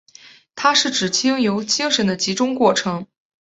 [0.55, 3.05] 它是指经由精神的集中过程。